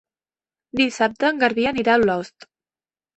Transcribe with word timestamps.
Dissabte 0.79 1.27
en 1.29 1.41
Garbí 1.43 1.65
anirà 1.73 1.93
a 1.97 1.99
Olost. 2.07 2.49